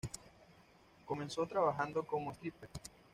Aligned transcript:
Comenzó 1.05 1.45
trabajando 1.45 2.01
como 2.07 2.31
striptease. 2.33 2.73